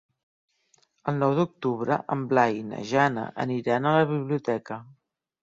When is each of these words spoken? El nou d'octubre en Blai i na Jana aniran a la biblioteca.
El 1.11 1.19
nou 1.23 1.35
d'octubre 1.39 1.97
en 2.15 2.23
Blai 2.31 2.57
i 2.61 2.65
na 2.71 2.81
Jana 2.93 3.27
aniran 3.45 3.87
a 3.87 3.93
la 3.99 4.09
biblioteca. 4.15 4.81